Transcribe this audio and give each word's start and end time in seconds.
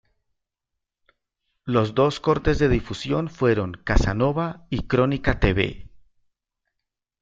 Los 1.63 1.93
dos 1.93 2.19
cortes 2.19 2.57
de 2.57 2.69
difusión 2.69 3.29
fueron 3.29 3.73
"Casanova" 3.83 4.65
y 4.71 4.87
"Crónica 4.87 5.39
te 5.39 5.53
ve". 5.53 5.91